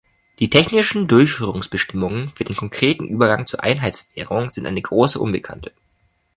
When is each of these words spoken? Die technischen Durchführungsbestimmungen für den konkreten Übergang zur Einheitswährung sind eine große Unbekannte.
Die 0.39 0.49
technischen 0.49 1.07
Durchführungsbestimmungen 1.07 2.31
für 2.31 2.43
den 2.43 2.55
konkreten 2.55 3.07
Übergang 3.07 3.45
zur 3.45 3.61
Einheitswährung 3.63 4.49
sind 4.49 4.65
eine 4.65 4.81
große 4.81 5.19
Unbekannte. 5.19 5.73